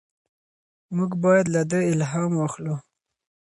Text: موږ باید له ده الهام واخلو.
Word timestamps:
موږ 0.95 1.11
باید 1.23 1.45
له 1.55 1.61
ده 1.71 1.79
الهام 1.91 2.31
واخلو. 2.37 2.75